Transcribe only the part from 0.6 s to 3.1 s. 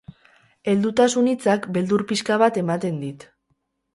Heldutasun hitzak beldur pixka bat ematen